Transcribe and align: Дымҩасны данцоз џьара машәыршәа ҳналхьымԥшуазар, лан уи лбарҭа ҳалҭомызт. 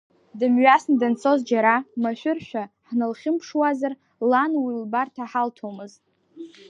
Дымҩасны 0.39 0.95
данцоз 0.99 1.39
џьара 1.49 1.75
машәыршәа 2.01 2.63
ҳналхьымԥшуазар, 2.87 3.93
лан 4.29 4.51
уи 4.63 4.73
лбарҭа 4.83 5.23
ҳалҭомызт. 5.31 6.01